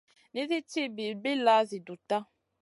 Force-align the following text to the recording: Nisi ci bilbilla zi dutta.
Nisi 0.33 0.57
ci 0.69 0.81
bilbilla 0.95 1.55
zi 1.69 1.77
dutta. 1.87 2.17